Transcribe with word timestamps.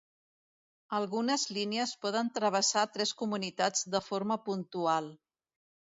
Algunes 0.99 1.43
línies 1.57 1.93
poden 2.07 2.33
travessar 2.39 2.85
tres 2.97 3.13
comunitats 3.23 3.87
de 3.97 4.05
forma 4.09 4.43
puntual. 4.49 5.13